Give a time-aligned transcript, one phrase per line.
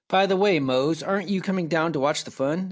[0.09, 2.59] "By the way, Mose, aren't you coming down to watch the fun?"